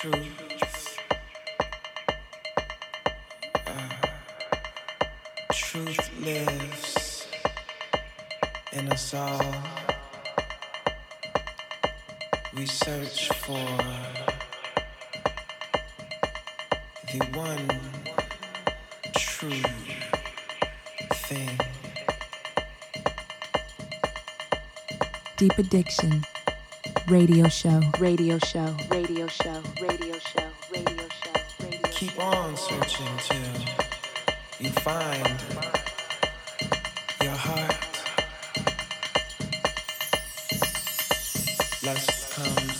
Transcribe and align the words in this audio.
truth. 0.00 0.98
Uh, 3.66 3.88
truth 5.52 6.10
lives 6.22 7.28
in 8.72 8.90
us 8.90 9.12
all. 9.12 9.54
We 12.56 12.64
search 12.64 13.28
for 13.28 13.66
the 17.12 17.20
one 17.34 17.68
true 19.18 19.62
thing. 21.12 21.60
Deep 25.36 25.58
Addiction. 25.58 26.24
Radio 27.10 27.48
show, 27.48 27.80
radio 27.98 28.38
show, 28.38 28.76
radio 28.88 29.26
show, 29.26 29.60
radio 29.82 30.16
show, 30.16 30.48
radio 30.70 31.08
show, 31.08 31.32
radio 31.60 31.88
Keep 31.90 32.20
on 32.20 32.56
searching 32.56 33.06
till 33.18 33.36
you 34.60 34.70
find 34.70 35.26
your 37.20 37.32
heart. 37.32 38.00
Lust 41.82 42.30
comes 42.30 42.79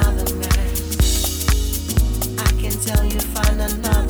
you 3.61 3.67
find 3.67 4.00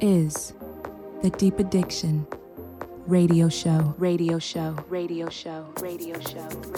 is 0.00 0.52
the 1.22 1.30
Deep 1.30 1.58
Addiction 1.58 2.26
Radio 3.06 3.48
Show. 3.48 3.94
Radio 3.98 4.38
Show. 4.38 4.76
Radio 4.88 5.28
Show. 5.28 5.66
Radio 5.80 6.18
Show. 6.20 6.48
Radio 6.50 6.68
show. 6.72 6.75